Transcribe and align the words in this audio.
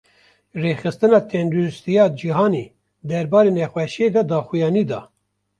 Rêxistina 0.61 1.19
Tendurustiya 1.29 2.05
Cîhanî, 2.19 2.65
derbarê 3.09 3.51
nexweşiyê 3.57 4.09
de 4.15 4.21
daxuyanî 4.29 4.83
da 4.91 5.01